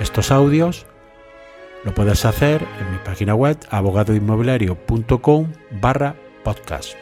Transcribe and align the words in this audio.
estos 0.00 0.30
audios, 0.30 0.86
lo 1.84 1.94
puedes 1.94 2.24
hacer 2.24 2.62
en 2.80 2.92
mi 2.92 2.98
página 3.04 3.34
web 3.34 3.58
abogadoinmobiliario.com 3.70 5.52
barra 5.80 6.14
podcast. 6.44 6.94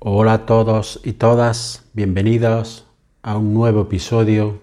Hola 0.00 0.32
a 0.34 0.46
todos 0.46 1.00
y 1.04 1.12
todas, 1.12 1.84
bienvenidos 1.92 2.86
a 3.22 3.36
un 3.36 3.54
nuevo 3.54 3.82
episodio 3.82 4.62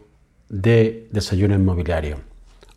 de 0.50 1.08
Desayuno 1.12 1.56
Inmobiliario. 1.56 2.18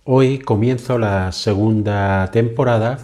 Hoy 0.04 0.38
comienzo 0.38 0.98
la 0.98 1.32
segunda 1.32 2.30
temporada 2.30 2.98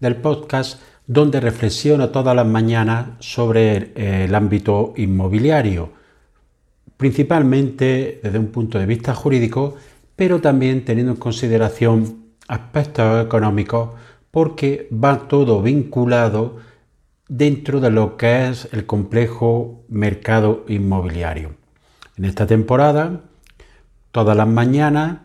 del 0.00 0.16
podcast 0.16 0.80
donde 1.06 1.40
reflexiono 1.40 2.10
todas 2.10 2.34
las 2.34 2.46
mañanas 2.46 3.08
sobre 3.18 3.92
el 4.24 4.34
ámbito 4.34 4.94
inmobiliario, 4.96 5.90
principalmente 6.96 8.20
desde 8.22 8.38
un 8.38 8.48
punto 8.48 8.78
de 8.78 8.86
vista 8.86 9.14
jurídico, 9.14 9.76
pero 10.16 10.40
también 10.40 10.84
teniendo 10.84 11.12
en 11.12 11.18
consideración 11.18 12.24
aspectos 12.48 13.24
económicos, 13.24 13.90
porque 14.30 14.88
va 14.92 15.28
todo 15.28 15.62
vinculado 15.62 16.56
dentro 17.28 17.80
de 17.80 17.90
lo 17.90 18.16
que 18.16 18.48
es 18.48 18.68
el 18.72 18.86
complejo 18.86 19.84
mercado 19.88 20.64
inmobiliario. 20.68 21.56
En 22.16 22.26
esta 22.26 22.46
temporada, 22.46 23.22
todas 24.12 24.36
las 24.36 24.46
mañanas, 24.46 25.18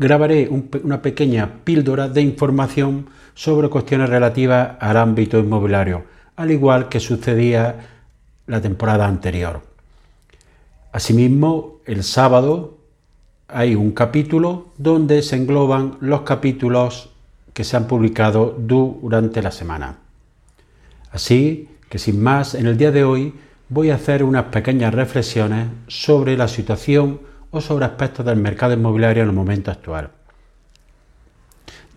grabaré 0.00 0.48
una 0.48 1.02
pequeña 1.02 1.64
píldora 1.64 2.08
de 2.08 2.20
información 2.20 3.06
sobre 3.34 3.68
cuestiones 3.68 4.10
relativas 4.10 4.76
al 4.80 4.96
ámbito 4.96 5.38
inmobiliario, 5.38 6.04
al 6.36 6.50
igual 6.50 6.88
que 6.88 7.00
sucedía 7.00 7.76
la 8.46 8.60
temporada 8.60 9.06
anterior. 9.06 9.67
Asimismo, 10.92 11.80
el 11.84 12.02
sábado 12.02 12.78
hay 13.48 13.74
un 13.74 13.92
capítulo 13.92 14.68
donde 14.76 15.22
se 15.22 15.36
engloban 15.36 15.96
los 16.00 16.22
capítulos 16.22 17.10
que 17.52 17.64
se 17.64 17.76
han 17.76 17.86
publicado 17.86 18.56
durante 18.58 19.42
la 19.42 19.50
semana. 19.50 19.98
Así 21.10 21.68
que 21.88 21.98
sin 21.98 22.22
más, 22.22 22.54
en 22.54 22.66
el 22.66 22.76
día 22.76 22.90
de 22.90 23.04
hoy 23.04 23.34
voy 23.68 23.90
a 23.90 23.96
hacer 23.96 24.22
unas 24.22 24.44
pequeñas 24.46 24.94
reflexiones 24.94 25.68
sobre 25.88 26.36
la 26.36 26.48
situación 26.48 27.20
o 27.50 27.60
sobre 27.60 27.86
aspectos 27.86 28.24
del 28.26 28.36
mercado 28.36 28.74
inmobiliario 28.74 29.22
en 29.22 29.28
el 29.30 29.34
momento 29.34 29.70
actual 29.70 30.10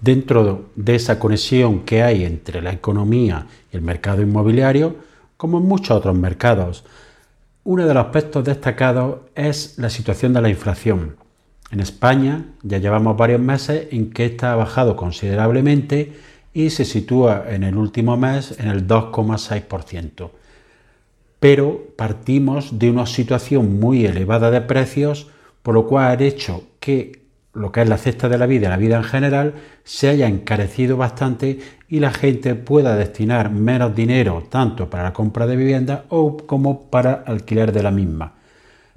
dentro 0.02 0.72
de 0.76 0.96
esa 0.96 1.20
conexión 1.20 1.82
que 1.82 2.02
hay 2.04 2.26
entre 2.26 2.62
la 2.62 2.74
economía 2.74 3.46
y 3.72 3.78
el 3.78 3.84
mercado 3.84 4.22
inmobiliario, 4.22 4.96
como 5.38 5.60
en 5.60 5.66
muchos 5.66 5.96
otros 5.96 6.16
mercados. 6.16 6.84
Uno 7.64 7.86
de 7.86 7.94
los 7.94 8.06
aspectos 8.06 8.44
destacados 8.44 9.20
es 9.36 9.78
la 9.78 9.92
situación 9.92 10.34
de 10.34 10.42
la 10.42 10.50
inflación. 10.50 11.18
En 11.70 11.80
España 11.80 12.48
ya 12.64 12.80
llevamos 12.80 13.16
varios 13.16 13.40
meses 13.40 13.88
en 13.92 14.10
que 14.10 14.26
esta 14.26 14.52
ha 14.52 14.56
bajado 14.56 14.96
considerablemente 14.96 16.14
y 16.54 16.72
se 16.72 16.86
sitúa 16.86 17.46
en 17.48 17.64
el 17.64 17.78
último 17.78 18.18
mes 18.18 18.60
en 18.60 18.68
el 18.68 18.88
2,6%. 18.88 20.32
Pero 21.40 21.86
partimos 21.96 22.80
de 22.80 22.90
una 22.90 23.06
situación 23.06 23.80
muy 23.80 24.08
elevada 24.08 24.50
de 24.50 24.62
precios, 24.62 25.30
por 25.62 25.76
lo 25.76 25.86
cual 25.86 26.20
ha 26.20 26.24
hecho 26.24 26.64
que 26.80 27.21
lo 27.54 27.72
que 27.72 27.82
es 27.82 27.90
la 27.90 27.98
cesta 27.98 28.30
de 28.30 28.38
la 28.38 28.46
vida, 28.46 28.70
la 28.70 28.78
vida 28.78 28.98
en 28.98 29.04
general, 29.04 29.54
se 29.84 30.10
haya 30.10 30.28
encarecido 30.28 30.98
bastante 30.98 31.60
y 31.90 32.00
la 32.00 32.12
gente 32.12 32.56
pueda 32.56 32.96
destinar 32.96 33.52
menos 33.52 33.96
dinero 33.96 34.48
tanto 34.50 34.90
para 34.90 35.04
la 35.04 35.14
compra 35.14 35.48
de 35.48 35.58
vivienda 35.58 36.06
o 36.10 36.38
como 36.38 36.90
para 36.90 37.24
alquiler 37.26 37.72
de 37.72 37.84
la 37.84 37.92
misma. 37.92 38.34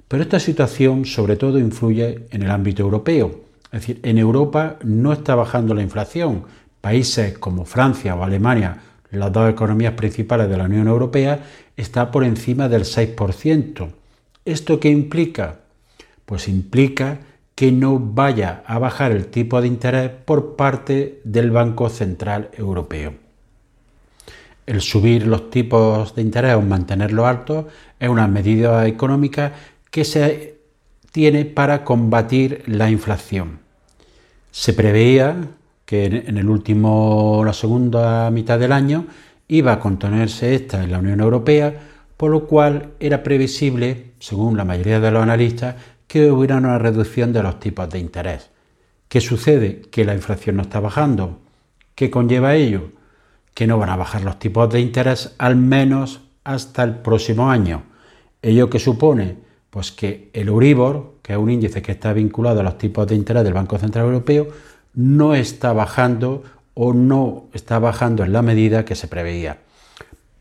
Pero 0.07 0.23
esta 0.23 0.39
situación 0.39 1.05
sobre 1.05 1.35
todo 1.35 1.59
influye 1.59 2.27
en 2.31 2.43
el 2.43 2.51
ámbito 2.51 2.83
europeo. 2.83 3.41
Es 3.65 3.81
decir, 3.81 3.99
en 4.03 4.17
Europa 4.17 4.77
no 4.83 5.11
está 5.11 5.35
bajando 5.35 5.73
la 5.73 5.81
inflación. 5.81 6.43
Países 6.79 7.37
como 7.37 7.65
Francia 7.65 8.15
o 8.15 8.23
Alemania, 8.23 8.77
las 9.11 9.33
dos 9.33 9.49
economías 9.49 9.93
principales 9.93 10.49
de 10.49 10.57
la 10.57 10.65
Unión 10.65 10.87
Europea, 10.87 11.39
está 11.75 12.11
por 12.11 12.23
encima 12.23 12.69
del 12.69 12.83
6%. 12.83 13.89
¿Esto 14.45 14.79
qué 14.79 14.89
implica? 14.89 15.59
Pues 16.25 16.47
implica 16.47 17.19
que 17.55 17.71
no 17.71 17.99
vaya 17.99 18.63
a 18.67 18.77
bajar 18.79 19.13
el 19.13 19.27
tipo 19.27 19.61
de 19.61 19.67
interés 19.67 20.11
por 20.11 20.57
parte 20.57 21.21
del 21.23 21.51
Banco 21.51 21.89
Central 21.89 22.49
Europeo. 22.53 23.15
El 24.65 24.81
subir 24.81 25.25
los 25.25 25.49
tipos 25.49 26.15
de 26.15 26.21
interés 26.21 26.55
o 26.55 26.61
mantenerlos 26.61 27.25
altos 27.25 27.65
es 27.99 28.09
una 28.09 28.27
medida 28.27 28.85
económica 28.87 29.53
que 29.89 30.03
se 30.03 30.57
tiene 31.11 31.45
para 31.45 31.85
combatir 31.85 32.63
la 32.67 32.89
inflación. 32.89 33.59
Se 34.51 34.73
preveía 34.73 35.35
que 35.85 36.05
en 36.05 36.37
el 36.37 36.49
último, 36.49 37.43
la 37.45 37.53
segunda 37.53 38.29
mitad 38.31 38.59
del 38.59 38.71
año 38.71 39.05
iba 39.47 39.73
a 39.73 39.79
contenerse 39.79 40.55
esta 40.55 40.83
en 40.83 40.91
la 40.91 40.99
Unión 40.99 41.21
Europea, 41.21 41.73
por 42.17 42.31
lo 42.31 42.47
cual 42.47 42.93
era 42.99 43.23
previsible, 43.23 44.13
según 44.19 44.57
la 44.57 44.65
mayoría 44.65 44.99
de 44.99 45.11
los 45.11 45.21
analistas, 45.21 45.75
que 46.07 46.31
hubiera 46.31 46.57
una 46.57 46.77
reducción 46.77 47.33
de 47.33 47.43
los 47.43 47.59
tipos 47.59 47.89
de 47.89 47.99
interés. 47.99 48.49
¿Qué 49.07 49.21
sucede? 49.21 49.81
Que 49.91 50.05
la 50.05 50.13
inflación 50.13 50.57
no 50.57 50.63
está 50.63 50.79
bajando. 50.79 51.39
¿Qué 51.95 52.09
conlleva 52.09 52.55
ello? 52.55 52.89
Que 53.53 53.67
no 53.67 53.77
van 53.77 53.89
a 53.89 53.95
bajar 53.95 54.23
los 54.23 54.39
tipos 54.39 54.69
de 54.71 54.79
interés 54.79 55.35
al 55.37 55.55
menos 55.55 56.21
hasta 56.43 56.83
el 56.83 56.95
próximo 56.97 57.49
año. 57.49 57.83
¿Ello 58.41 58.69
qué 58.69 58.79
supone? 58.79 59.37
Pues 59.69 59.91
que 59.91 60.29
el 60.33 60.47
Euribor, 60.47 61.15
que 61.21 61.33
es 61.33 61.39
un 61.39 61.49
índice 61.49 61.81
que 61.81 61.93
está 61.93 62.13
vinculado 62.13 62.59
a 62.59 62.63
los 62.63 62.77
tipos 62.77 63.07
de 63.07 63.15
interés 63.15 63.43
del 63.43 63.53
Banco 63.53 63.77
Central 63.77 64.05
Europeo, 64.05 64.47
no 64.93 65.35
está 65.35 65.73
bajando 65.73 66.43
o 66.73 66.93
no 66.93 67.45
está 67.53 67.79
bajando 67.79 68.23
en 68.23 68.33
la 68.33 68.41
medida 68.41 68.85
que 68.85 68.95
se 68.95 69.07
preveía. 69.07 69.59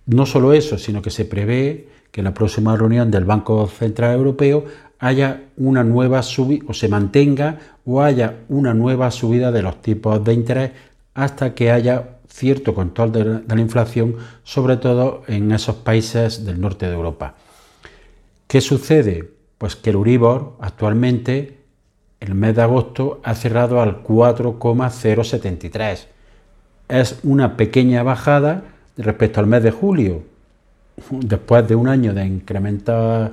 No 0.07 0.27
solo 0.27 0.53
eso, 0.53 0.79
sino 0.79 1.01
que 1.01 1.11
se 1.11 1.25
prevé 1.25 1.89
que 2.11 2.21
en 2.21 2.27
la 2.27 2.35
próxima 2.35 2.77
reunión 2.77 3.11
del 3.11 3.25
Banco 3.25 3.67
Central 3.67 4.17
Europeo 4.17 4.67
haya 5.05 5.43
una 5.59 5.85
nueva 5.85 6.23
subida 6.23 6.65
o 6.67 6.73
se 6.73 6.89
mantenga 6.89 7.59
o 7.85 8.01
haya 8.01 8.37
una 8.49 8.73
nueva 8.73 9.11
subida 9.11 9.53
de 9.53 9.61
los 9.61 9.83
tipos 9.83 10.25
de 10.25 10.33
interés 10.33 10.71
hasta 11.13 11.55
que 11.55 11.71
haya 11.71 12.21
cierto 12.27 12.75
control 12.75 13.13
de, 13.13 13.43
la 13.47 13.61
inflación, 13.61 14.17
sobre 14.45 14.79
todo 14.79 15.23
en 15.29 15.53
esos 15.53 15.77
países 15.77 16.47
del 16.47 16.59
norte 16.59 16.87
de 16.87 16.95
Europa. 16.95 17.35
¿Qué 18.47 18.63
sucede? 18.63 19.31
Pues 19.59 19.77
que 19.77 19.91
el 19.91 19.97
Uribor 19.97 20.57
actualmente, 20.59 21.59
en 22.21 22.29
el 22.29 22.35
mes 22.35 22.57
de 22.57 22.63
agosto, 22.63 23.21
ha 23.25 23.35
cerrado 23.35 23.83
al 23.83 24.01
4,073. 24.01 26.09
Es 26.89 27.19
una 27.25 27.59
pequeña 27.59 28.03
bajada 28.03 28.63
respecto 28.97 29.41
al 29.41 29.49
mes 29.49 29.63
de 29.63 29.71
julio, 29.71 30.23
después 31.11 31.69
de 31.69 31.75
un 31.75 31.89
año 31.89 32.15
de 32.15 32.25
incrementos 32.25 33.33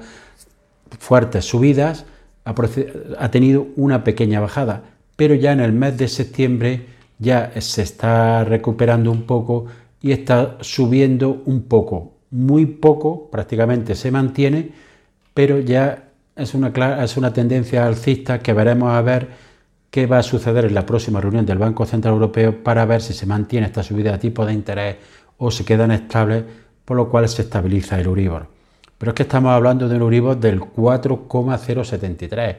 fuertes 1.00 1.46
subidas, 1.46 2.06
ha, 2.44 3.32
tenido 3.32 3.67
una 3.76 4.03
pequeña 4.03 4.40
bajada, 4.40 4.84
pero 5.16 5.35
ya 5.35 5.52
en 5.52 5.59
el 5.59 5.73
mes 5.73 5.97
de 5.97 6.08
septiembre 6.08 6.85
ya 7.20 7.52
se 7.59 7.84
está 7.84 8.43
recuperando 8.43 9.11
un 9.11 9.23
poco 9.23 9.66
y 10.02 10.11
está 10.11 10.58
subiendo 10.61 11.43
un 11.46 11.64
poco, 11.64 12.14
muy 12.32 12.66
poco, 12.66 13.29
prácticamente 13.29 13.96
se 13.96 14.09
mantiene, 14.09 14.72
pero 15.34 15.59
ya 15.59 16.09
es 16.35 16.53
una, 16.53 16.70
es 17.03 17.17
una 17.17 17.32
tendencia 17.32 17.85
alcista 17.85 18.40
que 18.40 18.53
veremos 18.53 18.91
a 18.91 19.02
ver 19.02 19.29
qué 19.91 20.08
va 20.08 20.20
a 20.20 20.23
suceder 20.23 20.66
en 20.66 20.73
la 20.73 20.85
próxima 20.85 21.22
reunión 21.22 21.46
del 21.46 21.58
Banco 21.58 21.85
Central 21.85 22.16
Europeo 22.16 22.64
para 22.64 22.85
ver 22.85 23.02
si 23.02 23.14
se 23.14 23.26
mantiene 23.26 23.67
esta 23.67 23.84
subida 23.84 24.14
de 24.14 24.17
tipo 24.17 24.46
de 24.46 24.53
interés 24.53 24.96
o 25.37 25.52
se 25.52 25.66
quedan 25.66 25.91
estables, 25.91 26.44
por 26.85 26.97
lo 26.97 27.09
cual 27.09 27.28
se 27.29 27.44
estabiliza 27.44 27.99
el 27.99 28.08
Euribor. 28.08 28.60
Pero 29.02 29.09
es 29.09 29.16
que 29.16 29.24
estamos 29.24 29.52
hablando 29.52 29.90
de 29.90 29.96
un 29.96 30.03
Euribor 30.03 30.40
del 30.40 30.59
4,073. 30.59 32.56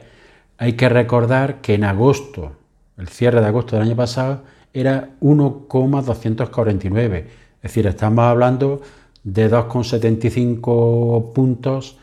Hay 0.57 0.73
que 0.73 0.89
recordar 0.89 1.61
que 1.61 1.75
en 1.75 1.85
agosto, 1.85 2.51
el 2.97 3.07
cierre 3.07 3.39
de 3.39 3.47
agosto 3.47 3.77
del 3.77 3.85
año 3.85 3.95
pasado, 3.95 4.43
era 4.73 5.11
1,249. 5.21 7.17
Es 7.19 7.61
decir, 7.61 7.87
estamos 7.87 8.25
hablando 8.25 8.81
de 9.23 9.49
2,75 9.49 11.31
puntos 11.31 11.97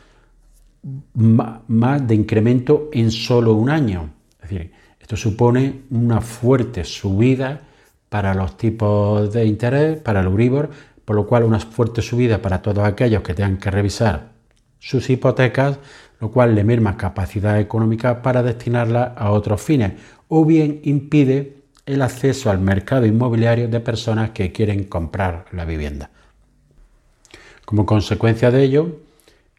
más 1.13 2.07
de 2.07 2.15
incremento 2.15 2.89
en 2.93 3.11
solo 3.11 3.53
un 3.53 3.69
año. 3.69 4.09
Es 4.41 4.49
decir, 4.49 4.71
esto 4.99 5.15
supone 5.17 5.81
una 5.91 6.19
fuerte 6.19 6.83
subida 6.83 7.61
para 8.09 8.33
los 8.33 8.57
tipos 8.57 9.31
de 9.31 9.45
interés, 9.45 9.99
para 9.99 10.21
el 10.21 10.25
Euribor, 10.25 10.71
por 11.11 11.17
lo 11.17 11.27
cual 11.27 11.43
una 11.43 11.59
fuerte 11.59 12.01
subida 12.01 12.41
para 12.41 12.61
todos 12.61 12.85
aquellos 12.85 13.21
que 13.21 13.33
tengan 13.33 13.57
que 13.57 13.69
revisar 13.69 14.31
sus 14.79 15.09
hipotecas, 15.09 15.77
lo 16.21 16.31
cual 16.31 16.55
le 16.55 16.63
merma 16.63 16.95
capacidad 16.95 17.59
económica 17.59 18.21
para 18.21 18.41
destinarla 18.41 19.13
a 19.17 19.31
otros 19.31 19.61
fines, 19.61 19.91
o 20.29 20.45
bien 20.45 20.79
impide 20.85 21.57
el 21.85 22.01
acceso 22.01 22.49
al 22.49 22.61
mercado 22.61 23.05
inmobiliario 23.05 23.67
de 23.67 23.81
personas 23.81 24.29
que 24.29 24.53
quieren 24.53 24.85
comprar 24.85 25.47
la 25.51 25.65
vivienda. 25.65 26.11
Como 27.65 27.85
consecuencia 27.85 28.49
de 28.49 28.63
ello, 28.63 29.01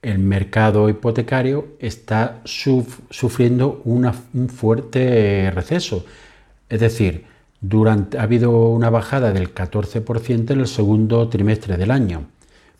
el 0.01 0.21
mercado 0.21 0.89
hipotecario 0.89 1.77
está 1.81 2.41
sufriendo 2.45 3.83
un 3.85 4.49
fuerte 4.49 5.51
receso. 5.51 6.07
Es 6.71 6.81
decir, 6.81 7.27
durante, 7.63 8.19
ha 8.19 8.25
habido 8.25 8.69
una 8.69 8.91
bajada 8.91 9.33
del 9.33 9.55
14% 9.55 10.51
en 10.51 10.61
el 10.61 10.67
segundo 10.67 11.29
trimestre 11.29 11.79
del 11.79 11.91
año. 11.93 12.27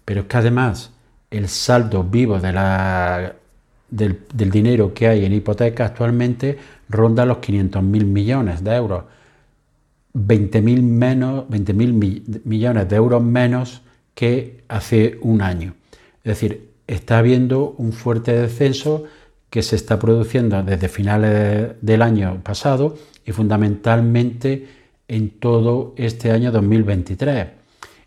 Pero 0.05 0.23
es 0.23 0.27
que 0.27 0.37
además 0.37 0.91
el 1.31 1.49
saldo 1.49 2.03
vivo 2.05 2.39
del, 2.39 4.19
dinero 4.35 4.93
que 4.93 5.07
hay 5.07 5.25
en 5.25 5.33
hipoteca 5.33 5.87
actualmente 5.87 6.59
ronda 6.89 7.25
los 7.25 7.39
500.000 7.39 7.83
millones 8.05 8.65
de 8.65 8.75
euros. 8.75 9.05
20.000 10.15 10.83
menos, 10.83 11.45
20.000 11.49 12.43
millones 12.45 12.89
de 12.89 12.97
euros 12.97 13.23
menos 13.23 13.83
que 14.15 14.65
hace 14.69 15.19
un 15.23 15.41
año. 15.43 15.75
Es 16.25 16.41
decir, 16.41 16.73
está 16.87 17.19
habiendo 17.19 17.75
un 17.79 17.93
fuerte 17.93 18.33
descenso 18.33 19.05
que 19.49 19.63
se 19.63 19.77
está 19.77 19.99
produciendo 19.99 20.63
desde 20.63 20.89
finales 20.89 21.73
del 21.81 22.03
año 22.03 22.41
pasado 22.43 22.97
y 23.25 23.33
fundamentalmente 23.33 24.67
en 25.09 25.31
todo 25.39 25.95
este 25.97 26.31
año 26.31 26.51
2023. 26.53 27.47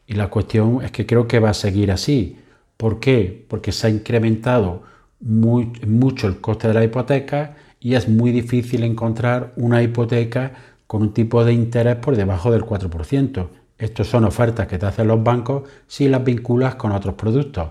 Y 0.07 0.13
la 0.13 0.29
cuestión 0.29 0.83
es 0.83 0.91
que 0.91 1.05
creo 1.05 1.27
que 1.27 1.39
va 1.39 1.49
a 1.49 1.53
seguir 1.53 1.91
así. 1.91 2.37
¿Por 2.77 2.99
qué? 2.99 3.45
Porque 3.47 3.71
se 3.71 3.87
ha 3.87 3.89
incrementado 3.89 4.83
mucho 5.19 6.27
el 6.27 6.39
coste 6.41 6.67
de 6.67 6.73
la 6.73 6.83
hipoteca 6.83 7.55
y 7.79 7.95
es 7.95 8.07
muy 8.09 8.31
difícil 8.31 8.83
encontrar 8.83 9.53
una 9.55 9.81
hipoteca 9.81 10.53
con 10.87 11.01
un 11.01 11.13
tipo 11.13 11.43
de 11.43 11.53
interés 11.53 11.95
por 11.95 12.15
debajo 12.15 12.51
del 12.51 12.63
4%. 12.63 13.47
Estas 13.77 14.07
son 14.07 14.23
ofertas 14.23 14.67
que 14.67 14.77
te 14.77 14.85
hacen 14.85 15.07
los 15.07 15.21
bancos 15.23 15.63
si 15.87 16.07
las 16.07 16.23
vinculas 16.23 16.75
con 16.75 16.91
otros 16.91 17.15
productos. 17.15 17.69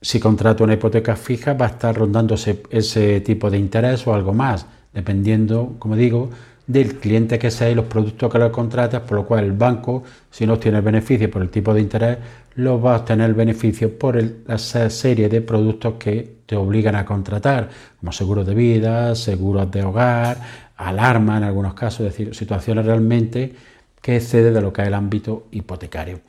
Si 0.00 0.20
contrato 0.20 0.64
una 0.64 0.74
hipoteca 0.74 1.16
fija 1.16 1.54
va 1.54 1.66
a 1.66 1.70
estar 1.70 1.96
rondando 1.96 2.34
ese, 2.34 3.20
tipo 3.20 3.50
de 3.50 3.58
interés 3.58 4.06
o 4.06 4.14
algo 4.14 4.32
más, 4.32 4.66
dependiendo, 4.92 5.76
como 5.78 5.96
digo, 5.96 6.30
del 6.66 6.96
cliente 6.96 7.38
que 7.38 7.50
sea 7.50 7.70
y 7.70 7.74
los 7.74 7.86
productos 7.86 8.30
que 8.30 8.38
lo 8.38 8.52
contratas, 8.52 9.00
por 9.00 9.16
lo 9.16 9.26
cual 9.26 9.44
el 9.44 9.52
banco, 9.52 10.04
si 10.30 10.46
no 10.46 10.54
obtiene 10.54 10.82
beneficio 10.82 11.30
por 11.30 11.40
el 11.40 11.48
tipo 11.48 11.72
de 11.72 11.80
interés, 11.80 12.18
lo 12.56 12.80
va 12.80 12.94
a 12.94 12.98
obtener 12.98 13.32
beneficio 13.34 13.98
por 13.98 14.22
la 14.46 14.58
serie 14.58 15.28
de 15.28 15.40
productos 15.40 15.94
que 15.98 16.38
te 16.44 16.56
obligan 16.56 16.94
a 16.94 17.06
contratar, 17.06 17.70
como 17.98 18.12
seguros 18.12 18.46
de 18.46 18.54
vida, 18.54 19.14
seguros 19.14 19.70
de 19.70 19.82
hogar, 19.82 20.38
alarma 20.76 21.38
en 21.38 21.44
algunos 21.44 21.74
casos, 21.74 22.00
es 22.00 22.12
decir, 22.12 22.34
situaciones 22.34 22.84
realmente 22.84 23.54
que 24.02 24.16
exceden 24.16 24.54
de 24.54 24.60
lo 24.60 24.72
que 24.72 24.82
es 24.82 24.88
el 24.88 24.94
ámbito 24.94 25.46
hipotecario. 25.50 26.20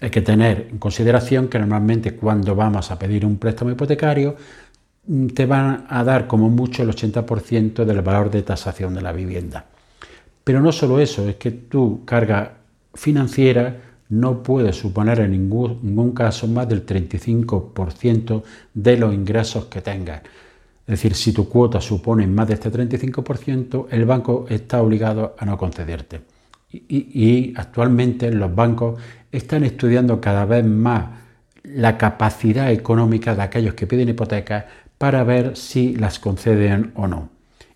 Hay 0.00 0.10
que 0.10 0.20
tener 0.20 0.68
en 0.70 0.78
consideración 0.78 1.48
que 1.48 1.58
normalmente 1.58 2.14
cuando 2.14 2.54
vamos 2.54 2.90
a 2.90 2.98
pedir 2.98 3.24
un 3.24 3.38
préstamo 3.38 3.70
hipotecario 3.70 4.36
te 5.34 5.46
van 5.46 5.86
a 5.88 6.02
dar 6.04 6.26
como 6.26 6.48
mucho 6.50 6.82
el 6.82 6.90
80% 6.90 7.84
del 7.84 8.02
valor 8.02 8.30
de 8.30 8.42
tasación 8.42 8.94
de 8.94 9.02
la 9.02 9.12
vivienda. 9.12 9.66
Pero 10.42 10.60
no 10.60 10.72
solo 10.72 11.00
eso, 11.00 11.28
es 11.28 11.36
que 11.36 11.50
tu 11.50 12.04
carga 12.04 12.58
financiera 12.94 13.76
no 14.08 14.42
puede 14.42 14.72
suponer 14.72 15.20
en 15.20 15.32
ningún, 15.32 16.12
caso 16.12 16.46
más 16.46 16.68
del 16.68 16.86
35% 16.86 18.42
de 18.74 18.96
los 18.96 19.14
ingresos 19.14 19.66
que 19.66 19.80
tengas. 19.80 20.22
Es 20.86 20.92
decir, 20.92 21.14
si 21.14 21.32
tu 21.32 21.48
cuota 21.48 21.80
supone 21.80 22.26
más 22.28 22.46
de 22.46 22.54
este 22.54 22.70
35%, 22.70 23.86
el 23.90 24.04
banco 24.04 24.46
está 24.48 24.80
obligado 24.80 25.34
a 25.38 25.44
no 25.44 25.58
concederte. 25.58 26.20
Y, 26.70 27.54
actualmente 27.56 28.30
los 28.30 28.54
bancos 28.54 29.00
están 29.32 29.64
estudiando 29.64 30.20
cada 30.20 30.44
vez 30.44 30.64
más 30.64 31.06
la 31.64 31.98
capacidad 31.98 32.70
económica 32.70 33.34
de 33.34 33.42
aquellos 33.42 33.74
que 33.74 33.86
piden 33.86 34.10
hipotecas 34.10 34.66
para 34.98 35.24
ver 35.24 35.56
si 35.56 35.96
las 35.96 36.18
conceden 36.18 36.92
o 36.94 37.06
no. 37.06 37.30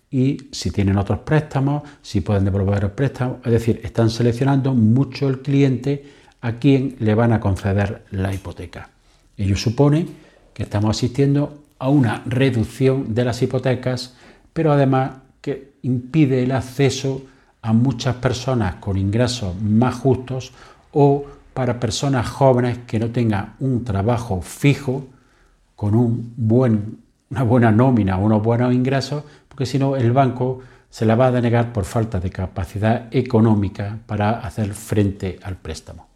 Y 0.09 0.49
si 0.51 0.71
tienen 0.71 0.97
otros 0.97 1.19
préstamos, 1.19 1.83
si 2.01 2.21
pueden 2.21 2.45
devolver 2.45 2.83
los 2.83 2.91
préstamos. 2.91 3.37
Es 3.45 3.51
decir, 3.51 3.79
están 3.83 4.09
seleccionando 4.09 4.73
mucho 4.73 5.29
el 5.29 5.41
cliente 5.41 6.03
a 6.41 6.53
quien 6.53 6.95
le 6.99 7.15
van 7.15 7.33
a 7.33 7.39
conceder 7.39 8.05
la 8.11 8.33
hipoteca. 8.33 8.89
Ello 9.37 9.55
supone 9.55 10.07
que 10.53 10.63
estamos 10.63 10.97
asistiendo 10.97 11.63
a 11.79 11.89
una 11.89 12.23
reducción 12.25 13.13
de 13.15 13.25
las 13.25 13.41
hipotecas, 13.41 14.15
pero 14.53 14.71
además 14.71 15.11
que 15.39 15.73
impide 15.83 16.43
el 16.43 16.51
acceso 16.51 17.23
a 17.61 17.73
muchas 17.73 18.15
personas 18.15 18.75
con 18.75 18.97
ingresos 18.97 19.59
más 19.61 19.95
justos 19.95 20.51
o 20.91 21.25
para 21.53 21.79
personas 21.79 22.27
jóvenes 22.29 22.79
que 22.87 22.99
no 22.99 23.09
tengan 23.09 23.55
un 23.59 23.83
trabajo 23.83 24.41
fijo 24.41 25.07
con 25.75 25.95
un 25.95 26.33
buen, 26.37 26.99
una 27.31 27.43
buena 27.43 27.71
nómina 27.71 28.17
unos 28.17 28.43
buenos 28.43 28.73
ingresos, 28.73 29.23
porque 29.47 29.65
si 29.65 29.79
no 29.79 29.95
el 29.95 30.11
banco 30.11 30.59
se 30.89 31.05
la 31.05 31.15
va 31.15 31.27
a 31.27 31.31
denegar 31.31 31.71
por 31.71 31.85
falta 31.85 32.19
de 32.19 32.29
capacidad 32.29 33.07
económica 33.11 33.99
para 34.05 34.41
hacer 34.41 34.73
frente 34.73 35.39
al 35.41 35.55
préstamo. 35.55 36.07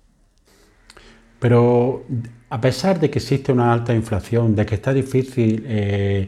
Pero 1.40 2.04
a 2.50 2.60
pesar 2.60 3.00
de 3.00 3.10
que 3.10 3.20
existe 3.20 3.54
una 3.54 3.72
alta 3.72 3.94
inflación, 3.94 4.56
de 4.56 4.66
que 4.66 4.76
está 4.76 4.94
difícil 4.94 5.64
eh, 5.66 6.28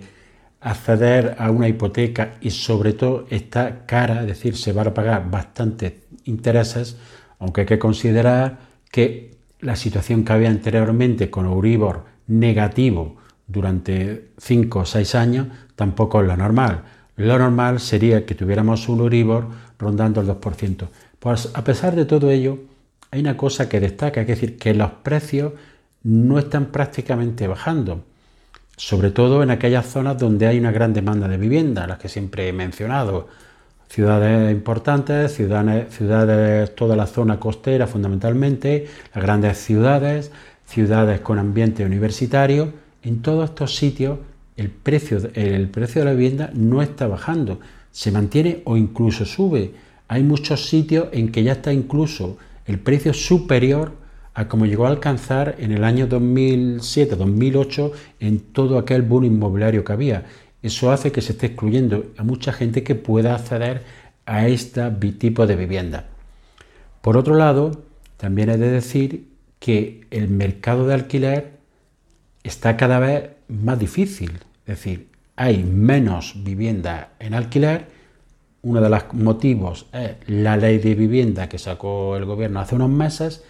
acceder 0.62 1.36
a 1.38 1.52
una 1.52 1.68
hipoteca 1.68 2.36
y 2.40 2.52
sobre 2.52 2.94
todo 2.94 3.26
está 3.30 3.86
cara, 3.86 4.22
es 4.22 4.28
decir, 4.28 4.56
se 4.56 4.72
van 4.72 4.88
a 4.88 4.94
pagar 4.94 5.30
bastantes 5.30 5.94
intereses, 6.24 6.98
aunque 7.40 7.62
hay 7.62 7.68
que 7.68 7.80
considerar 7.80 8.60
que 8.90 9.38
la 9.60 9.76
situación 9.76 10.24
que 10.24 10.34
había 10.34 10.50
anteriormente 10.50 11.30
con 11.30 11.46
Euribor 11.46 12.06
negativo 12.28 13.18
durante 13.48 14.30
5 14.38 14.80
o 14.80 14.86
6 14.86 15.16
años 15.16 15.48
tampoco 15.76 16.22
es 16.22 16.28
lo 16.28 16.38
normal. 16.38 16.84
Lo 17.16 17.40
normal 17.40 17.80
sería 17.80 18.26
que 18.26 18.36
tuviéramos 18.36 18.88
un 18.90 19.00
Euribor 19.00 19.48
rondando 19.80 20.22
el 20.22 20.28
2%. 20.28 20.88
Pues 21.20 21.50
a 21.54 21.64
pesar 21.64 21.96
de 21.96 22.06
todo 22.06 22.30
ello, 22.30 22.60
hay 23.12 23.22
una 23.22 23.38
cosa 23.38 23.68
que 23.70 23.80
destaca, 23.80 24.22
es 24.22 24.28
decir, 24.28 24.58
que 24.58 24.74
los 24.74 24.92
precios 24.92 25.54
no 26.04 26.38
están 26.38 26.68
prácticamente 26.68 27.48
bajando 27.48 28.04
sobre 28.78 29.10
todo 29.10 29.44
en 29.44 29.50
aquellas 29.50 29.88
zonas 29.88 30.18
donde 30.20 30.48
hay 30.48 30.60
una 30.60 30.72
gran 30.72 30.94
demanda 30.94 31.28
de 31.28 31.38
vivienda, 31.38 31.88
las 31.88 31.98
que 31.98 32.10
siempre 32.10 32.48
he 32.48 32.54
mencionado, 32.54 33.28
ciudades 33.90 34.52
importantes, 34.52 35.34
ciudades, 35.34 35.94
ciudades 35.94 36.76
toda 36.76 36.96
la 36.96 37.08
zona 37.08 37.40
costera 37.40 37.88
fundamentalmente, 37.88 38.88
las 39.16 39.24
grandes 39.24 39.58
ciudades, 39.58 40.32
ciudades 40.66 41.22
con 41.22 41.40
ambiente 41.40 41.84
universitario, 41.86 42.72
en 43.08 43.22
todos 43.22 43.50
estos 43.50 43.76
sitios 43.76 44.20
el 44.58 44.70
precio, 44.70 45.20
el 45.34 45.70
precio 45.70 46.02
de 46.02 46.06
la 46.06 46.14
vivienda 46.14 46.52
no 46.54 46.82
está 46.82 47.08
bajando, 47.08 47.60
se 47.92 48.12
mantiene 48.12 48.62
o 48.66 48.76
incluso 48.76 49.26
sube. 49.26 49.72
Hay 50.08 50.24
muchos 50.24 50.68
sitios 50.68 51.08
en 51.12 51.32
que 51.32 51.44
ya 51.44 51.54
está 51.54 51.72
incluso 51.72 52.38
el 52.66 52.80
precio 52.80 53.14
superior 53.14 53.94
a 54.34 54.48
como 54.48 54.66
llegó 54.66 54.86
a 54.86 54.90
alcanzar 54.90 55.56
en 55.60 55.72
el 55.72 55.84
año 55.84 56.08
2007-2008 56.10 57.92
en 58.20 58.40
todo 58.40 58.78
aquel 58.78 59.04
boom 59.04 59.24
inmobiliario 59.26 59.84
que 59.84 59.94
había. 59.94 60.26
Eso 60.62 60.92
hace 60.92 61.12
que 61.12 61.22
se 61.22 61.32
esté 61.32 61.48
excluyendo 61.48 62.12
a 62.18 62.24
mucha 62.24 62.52
gente 62.52 62.84
que 62.84 62.96
pueda 62.96 63.36
acceder 63.36 63.84
a 64.26 64.48
este 64.48 64.90
tipo 65.18 65.48
de 65.48 65.56
vivienda. 65.56 66.06
Por 67.02 67.16
otro 67.16 67.36
lado, 67.36 67.84
también 68.18 68.50
he 68.50 68.58
de 68.58 68.70
decir 68.70 69.28
que 69.60 70.06
el 70.12 70.28
mercado 70.30 70.86
de 70.86 70.94
alquiler 70.94 71.57
está 72.48 72.78
cada 72.78 73.00
vez 73.00 73.30
más 73.48 73.78
difícil. 73.78 74.32
Es 74.66 74.78
decir, 74.78 75.10
hay 75.36 75.64
menos 75.64 76.44
vivienda 76.44 77.12
en 77.20 77.34
alquiler. 77.34 77.88
Uno 78.64 78.82
de 78.82 78.90
los 78.90 79.14
motivos 79.14 79.86
es 79.94 80.16
la 80.28 80.58
ley 80.58 80.80
de 80.80 80.96
vivienda 80.96 81.48
que 81.48 81.58
sacó 81.60 82.18
el 82.18 82.26
gobierno 82.26 82.60
hace 82.60 82.76
unos 82.76 82.90
meses 82.90 83.44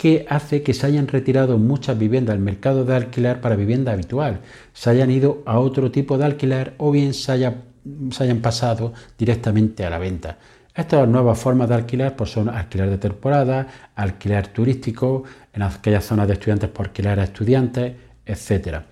que 0.00 0.24
hace 0.30 0.62
que 0.62 0.72
se 0.72 0.86
hayan 0.86 1.08
retirado 1.08 1.58
muchas 1.58 1.98
viviendas 1.98 2.34
del 2.34 2.42
mercado 2.42 2.86
de 2.86 2.96
alquiler 2.96 3.42
para 3.42 3.54
vivienda 3.54 3.92
habitual, 3.92 4.40
se 4.72 4.88
hayan 4.88 5.10
ido 5.10 5.42
a 5.44 5.58
otro 5.58 5.90
tipo 5.90 6.16
de 6.16 6.24
alquiler 6.24 6.72
o 6.78 6.90
bien 6.90 7.12
se, 7.12 7.32
hayan 7.32 8.40
pasado 8.40 8.94
directamente 9.18 9.84
a 9.84 9.90
la 9.90 9.98
venta. 9.98 10.38
Estas 10.74 11.06
nuevas 11.06 11.38
formas 11.38 11.68
de 11.68 11.74
alquiler 11.74 12.16
pues 12.16 12.30
son 12.30 12.48
alquiler 12.48 12.88
de 12.88 12.96
temporada, 12.96 13.66
alquiler 13.94 14.48
turístico, 14.48 15.24
en 15.52 15.60
aquellas 15.64 16.06
zonas 16.06 16.28
de 16.28 16.32
estudiantes 16.32 16.70
por 16.70 16.86
alquiler 16.86 17.20
a 17.20 17.24
estudiantes, 17.24 17.92
etc. 18.30 18.82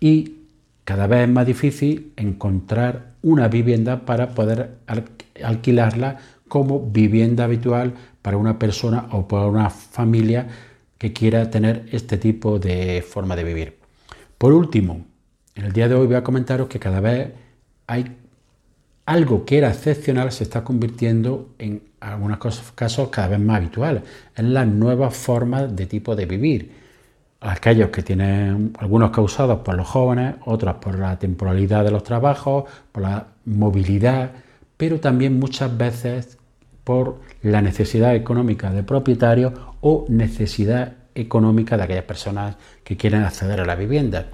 Y 0.00 0.34
cada 0.84 1.06
vez 1.06 1.28
es 1.28 1.28
más 1.28 1.46
difícil 1.46 2.12
encontrar 2.16 3.12
una 3.22 3.48
vivienda 3.48 4.06
para 4.06 4.30
poder 4.30 4.78
alquilarla 5.42 6.18
como 6.48 6.80
vivienda 6.80 7.44
habitual 7.44 7.94
para 8.22 8.36
una 8.36 8.58
persona 8.58 9.06
o 9.12 9.28
para 9.28 9.46
una 9.46 9.70
familia 9.70 10.48
que 10.98 11.12
quiera 11.12 11.50
tener 11.50 11.86
este 11.92 12.18
tipo 12.18 12.58
de 12.58 13.04
forma 13.06 13.36
de 13.36 13.44
vivir. 13.44 13.78
Por 14.36 14.52
último, 14.52 15.06
en 15.54 15.64
el 15.64 15.72
día 15.72 15.88
de 15.88 15.94
hoy 15.94 16.06
voy 16.06 16.16
a 16.16 16.24
comentaros 16.24 16.68
que 16.68 16.78
cada 16.78 17.00
vez 17.00 17.32
hay 17.86 18.16
algo 19.06 19.46
que 19.46 19.56
era 19.58 19.70
excepcional 19.70 20.30
se 20.32 20.44
está 20.44 20.62
convirtiendo 20.62 21.54
en 21.58 21.82
algunos 22.00 22.38
casos 22.74 23.08
cada 23.08 23.28
vez 23.28 23.40
más 23.40 23.56
habitual, 23.56 24.02
en 24.36 24.52
las 24.52 24.66
nuevas 24.66 25.16
formas 25.16 25.74
de 25.74 25.86
tipo 25.86 26.14
de 26.14 26.26
vivir. 26.26 26.72
Aquellos 27.40 27.90
que 27.90 28.02
tienen 28.02 28.72
algunos 28.78 29.10
causados 29.10 29.60
por 29.60 29.76
los 29.76 29.86
jóvenes, 29.86 30.34
otros 30.44 30.74
por 30.76 30.98
la 30.98 31.18
temporalidad 31.18 31.84
de 31.84 31.92
los 31.92 32.02
trabajos, 32.02 32.64
por 32.90 33.04
la 33.04 33.28
movilidad, 33.44 34.32
pero 34.76 34.98
también 34.98 35.38
muchas 35.38 35.76
veces 35.76 36.38
por 36.82 37.20
la 37.42 37.62
necesidad 37.62 38.14
económica 38.14 38.72
de 38.72 38.82
propietarios 38.82 39.52
o 39.80 40.06
necesidad 40.08 40.94
económica 41.14 41.76
de 41.76 41.82
aquellas 41.84 42.04
personas 42.04 42.56
que 42.82 42.96
quieren 42.96 43.22
acceder 43.22 43.60
a 43.60 43.66
la 43.66 43.74
vivienda. 43.74 44.26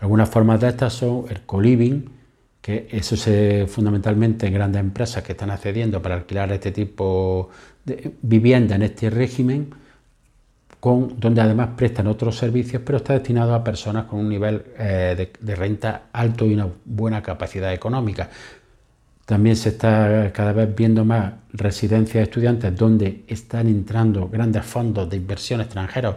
Algunas 0.00 0.28
formas 0.28 0.60
de 0.60 0.68
estas 0.68 0.92
son 0.92 1.24
el 1.30 1.40
co-living, 1.42 2.10
que 2.60 2.88
eso 2.90 3.14
es 3.14 3.70
fundamentalmente 3.70 4.46
en 4.46 4.54
grandes 4.54 4.80
empresas 4.80 5.22
que 5.22 5.32
están 5.32 5.50
accediendo 5.50 6.02
para 6.02 6.16
alquilar 6.16 6.52
este 6.52 6.72
tipo 6.72 7.48
de 7.84 8.12
vivienda 8.22 8.74
en 8.74 8.82
este 8.82 9.08
régimen, 9.08 9.70
donde 10.94 11.40
además 11.40 11.70
prestan 11.76 12.06
otros 12.06 12.36
servicios, 12.36 12.82
pero 12.84 12.98
está 12.98 13.14
destinado 13.14 13.54
a 13.54 13.64
personas 13.64 14.04
con 14.04 14.20
un 14.20 14.28
nivel 14.28 14.62
eh, 14.78 15.30
de, 15.40 15.56
renta 15.56 16.04
alto 16.12 16.46
y 16.46 16.54
una 16.54 16.68
buena 16.84 17.22
capacidad 17.22 17.72
económica. 17.72 18.30
También 19.24 19.56
se 19.56 19.70
está 19.70 20.30
cada 20.32 20.52
vez 20.52 20.74
viendo 20.74 21.04
más 21.04 21.32
residencias 21.52 22.14
de 22.14 22.22
estudiantes 22.22 22.76
donde 22.76 23.24
están 23.26 23.66
entrando 23.66 24.28
grandes 24.28 24.64
fondos 24.64 25.10
de 25.10 25.16
inversión 25.16 25.60
extranjeros 25.60 26.14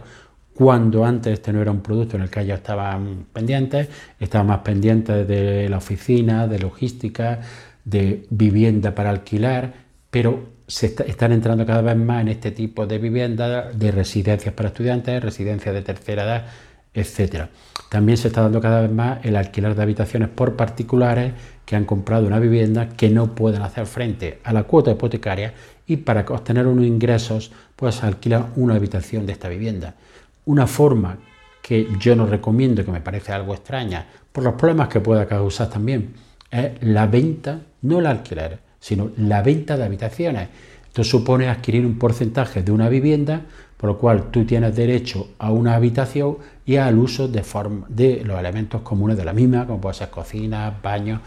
cuando 0.54 1.06
antes 1.06 1.32
este 1.32 1.54
no 1.54 1.62
era 1.62 1.70
un 1.70 1.80
producto 1.80 2.16
en 2.16 2.22
el 2.22 2.28
que 2.28 2.40
ellos 2.42 2.58
estaban 2.58 3.24
pendientes, 3.32 3.88
estaban 4.18 4.48
más 4.48 4.58
pendientes 4.58 5.26
de 5.26 5.68
la 5.70 5.78
oficina, 5.78 6.46
de 6.46 6.58
logística, 6.58 7.40
de 7.84 8.26
vivienda 8.28 8.94
para 8.94 9.08
alquilar, 9.08 9.72
pero 10.10 10.59
se 10.70 10.86
están 10.86 11.32
entrando 11.32 11.66
cada 11.66 11.82
vez 11.82 11.96
más 11.96 12.22
en 12.22 12.28
este 12.28 12.52
tipo 12.52 12.86
de 12.86 12.98
viviendas, 12.98 13.76
de 13.76 13.90
residencias 13.90 14.54
para 14.54 14.68
estudiantes, 14.68 15.20
residencias 15.20 15.74
de 15.74 15.82
tercera 15.82 16.22
edad, 16.22 16.46
etc. 16.94 17.46
También 17.88 18.16
se 18.16 18.28
está 18.28 18.42
dando 18.42 18.60
cada 18.60 18.82
vez 18.82 18.90
más 18.92 19.24
el 19.24 19.34
alquilar 19.34 19.74
de 19.74 19.82
habitaciones 19.82 20.28
por 20.28 20.54
particulares 20.54 21.32
que 21.64 21.74
han 21.74 21.84
comprado 21.84 22.24
una 22.26 22.38
vivienda 22.38 22.88
que 22.88 23.10
no 23.10 23.34
pueden 23.34 23.62
hacer 23.62 23.84
frente 23.86 24.38
a 24.44 24.52
la 24.52 24.62
cuota 24.62 24.92
hipotecaria 24.92 25.54
y 25.88 25.96
para 25.96 26.20
obtener 26.20 26.68
unos 26.68 26.86
ingresos 26.86 27.50
pues 27.74 28.04
alquilar 28.04 28.50
una 28.54 28.76
habitación 28.76 29.26
de 29.26 29.32
esta 29.32 29.48
vivienda. 29.48 29.96
Una 30.44 30.68
forma 30.68 31.18
que 31.62 31.88
yo 31.98 32.14
no 32.14 32.26
recomiendo, 32.26 32.84
que 32.84 32.92
me 32.92 33.00
parece 33.00 33.32
algo 33.32 33.54
extraña, 33.54 34.06
por 34.30 34.44
los 34.44 34.54
problemas 34.54 34.86
que 34.86 35.00
pueda 35.00 35.26
causar 35.26 35.68
también, 35.68 36.14
es 36.48 36.80
la 36.80 37.08
venta, 37.08 37.60
no 37.82 37.98
el 37.98 38.06
alquiler, 38.06 38.69
sino 38.80 39.10
la 39.16 39.42
venta 39.42 39.76
de 39.76 39.84
habitaciones. 39.84 40.48
Esto 40.86 41.04
supone 41.04 41.48
adquirir 41.48 41.86
un 41.86 41.98
porcentaje 41.98 42.64
de 42.64 42.72
una 42.72 42.88
vivienda, 42.88 43.42
por 43.76 43.90
lo 43.90 43.98
cual 43.98 44.30
tú 44.30 44.44
tienes 44.44 44.74
derecho 44.74 45.28
a 45.38 45.52
una 45.52 45.76
habitación 45.76 46.38
y 46.66 46.76
al 46.76 46.98
uso 46.98 47.28
de, 47.28 48.22
los 48.24 48.38
elementos 48.38 48.80
comunes 48.82 49.16
de 49.16 49.24
la 49.24 49.32
misma, 49.32 49.66
como 49.66 49.80
puede 49.80 49.94
ser 49.94 50.10
cocina, 50.10 50.80
baño, 50.82 51.20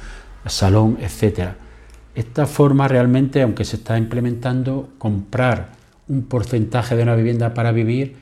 salón, 0.46 0.98
etc. 1.00 1.52
Esta 2.14 2.46
forma 2.46 2.88
realmente, 2.88 3.42
aunque 3.42 3.64
se 3.64 3.78
está 3.78 3.98
implementando, 3.98 4.90
comprar 4.98 5.70
un 6.10 6.24
porcentaje 6.24 6.96
de 6.96 7.04
una 7.04 7.16
vivienda 7.16 7.54
para 7.54 7.72
vivir, 7.72 8.18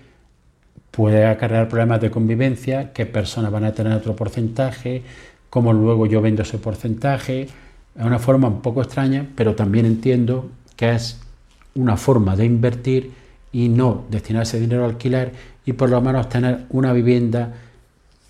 puede 0.91 1.25
acarrear 1.25 1.67
problemas 1.67 2.01
de 2.01 2.11
convivencia, 2.11 2.93
qué 2.93 3.05
personas 3.05 3.51
van 3.51 3.63
a 3.63 3.73
tener 3.73 3.93
otro 3.93 4.15
porcentaje, 4.15 5.01
cómo 5.49 5.73
luego 5.73 6.05
yo 6.05 6.21
vendo 6.21 6.43
ese 6.43 6.57
porcentaje. 6.57 7.47
Es 7.95 8.05
una 8.05 8.19
forma 8.19 8.47
un 8.47 8.61
poco 8.61 8.81
extraña, 8.81 9.27
pero 9.35 9.55
también 9.55 9.85
entiendo 9.85 10.49
que 10.75 10.91
es 10.91 11.19
una 11.75 11.97
forma 11.97 12.35
de 12.35 12.45
invertir 12.45 13.11
y 13.51 13.69
no 13.69 14.05
destinar 14.09 14.43
ese 14.43 14.59
dinero 14.59 14.83
a 14.83 14.87
alquiler 14.87 15.33
y 15.65 15.73
por 15.73 15.89
lo 15.89 16.01
menos 16.01 16.29
tener 16.29 16.65
una 16.69 16.93
vivienda 16.93 17.53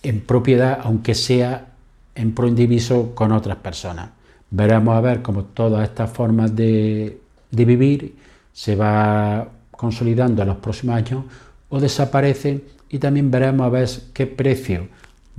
en 0.04 0.22
propiedad, 0.22 0.80
aunque 0.84 1.14
sea 1.14 1.68
en 2.16 2.34
proindiviso 2.34 3.14
con 3.14 3.32
otras 3.32 3.58
personas. 3.58 4.10
Veremos 4.50 4.96
a 4.96 5.02
ver 5.02 5.22
cómo 5.22 5.46
todas 5.46 5.88
estas 5.88 6.12
formas 6.12 6.56
de, 6.56 7.20
de 7.52 7.66
vivir 7.66 8.16
se 8.52 8.76
va 8.76 9.48
consolidando 9.72 10.42
en 10.42 10.50
los 10.50 10.58
próximos 10.58 10.96
años 10.96 11.24
o 11.70 11.80
desaparecen 11.80 12.64
y 12.90 13.00
también 13.00 13.32
veremos 13.32 13.66
a 13.66 13.70
ver 13.70 13.90
qué 14.14 14.28
precio 14.28 14.88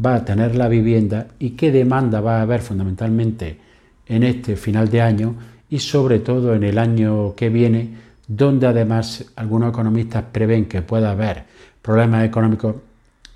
va 0.05 0.15
a 0.15 0.25
tener 0.25 0.55
la 0.55 0.69
vivienda 0.69 1.29
y 1.39 1.51
qué 1.51 1.71
demanda 1.71 2.21
va 2.21 2.39
a 2.39 2.43
haber 2.43 2.63
fundamentalmente 2.63 3.59
en 4.07 4.23
este 4.23 4.57
final 4.57 4.89
de 4.89 5.01
año 5.01 5.35
y 5.69 5.79
sobre 5.79 6.19
todo 6.19 6.55
en 6.55 6.65
el 6.65 6.79
año 6.79 7.35
que 7.35 7.49
viene, 7.49 7.95
donde 8.27 8.67
además 8.67 9.33
algunos 9.37 9.71
economistas 9.71 10.25
prevén 10.33 10.67
que 10.67 10.83
pueda 10.83 11.11
haber 11.11 11.45
problemas 11.81 12.25
económicos, 12.25 12.77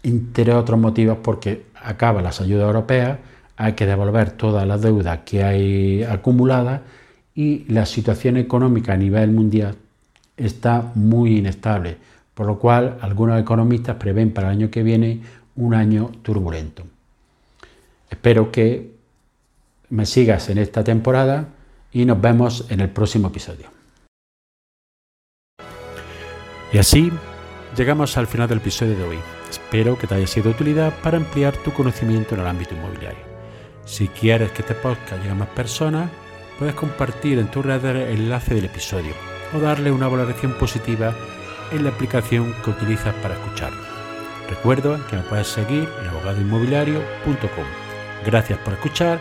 entre 0.02 0.52
otros 0.52 0.78
motivos 0.78 1.18
porque 1.22 1.66
acaba 1.82 2.22
las 2.22 2.40
ayudas 2.40 2.66
europeas, 2.66 3.18
hay 3.56 3.72
que 3.72 3.86
devolver 3.86 4.32
todas 4.32 4.66
las 4.66 4.82
deudas 4.82 5.20
que 5.24 5.42
hay 5.42 6.02
acumuladas 6.02 6.82
y 7.34 7.64
la 7.72 7.86
situación 7.86 8.36
económica 8.36 8.92
a 8.92 8.96
nivel 8.96 9.30
mundial 9.30 9.76
está 10.36 10.92
muy 10.94 11.38
inestable 11.38 11.96
por 12.36 12.46
lo 12.46 12.58
cual 12.58 12.98
algunos 13.00 13.40
economistas 13.40 13.96
prevén 13.96 14.30
para 14.30 14.48
el 14.48 14.58
año 14.58 14.70
que 14.70 14.82
viene 14.82 15.22
un 15.56 15.72
año 15.72 16.10
turbulento. 16.20 16.82
Espero 18.10 18.52
que 18.52 18.95
me 19.90 20.06
sigas 20.06 20.48
en 20.48 20.58
esta 20.58 20.84
temporada 20.84 21.48
y 21.92 22.04
nos 22.04 22.20
vemos 22.20 22.66
en 22.70 22.80
el 22.80 22.90
próximo 22.90 23.28
episodio. 23.28 23.70
Y 26.72 26.78
así 26.78 27.12
llegamos 27.76 28.16
al 28.16 28.26
final 28.26 28.48
del 28.48 28.58
episodio 28.58 28.96
de 28.96 29.04
hoy. 29.04 29.18
Espero 29.48 29.98
que 29.98 30.06
te 30.06 30.14
haya 30.14 30.26
sido 30.26 30.44
de 30.44 30.50
utilidad 30.50 30.92
para 31.02 31.16
ampliar 31.16 31.56
tu 31.58 31.72
conocimiento 31.72 32.34
en 32.34 32.40
el 32.40 32.46
ámbito 32.46 32.74
inmobiliario. 32.74 33.24
Si 33.84 34.08
quieres 34.08 34.50
que 34.50 34.62
este 34.62 34.74
podcast 34.74 35.18
llegue 35.18 35.30
a 35.30 35.34
más 35.34 35.48
personas, 35.48 36.10
puedes 36.58 36.74
compartir 36.74 37.38
en 37.38 37.50
tu 37.50 37.62
red 37.62 37.84
el 37.84 38.18
enlace 38.18 38.54
del 38.54 38.64
episodio 38.64 39.14
o 39.54 39.60
darle 39.60 39.92
una 39.92 40.08
valoración 40.08 40.52
positiva 40.54 41.14
en 41.70 41.84
la 41.84 41.90
aplicación 41.90 42.54
que 42.64 42.70
utilizas 42.70 43.14
para 43.16 43.34
escucharlo. 43.34 43.80
Recuerda 44.48 45.00
que 45.08 45.16
me 45.16 45.22
puedes 45.22 45.46
seguir 45.46 45.88
en 46.00 46.08
abogadoinmobiliario.com. 46.08 47.64
Gracias 48.24 48.58
por 48.60 48.74
escuchar, 48.74 49.20